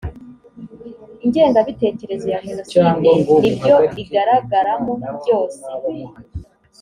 [1.25, 3.05] ingengabitekerezo ya jenoside n
[3.49, 5.61] ibyo igaragaramo byose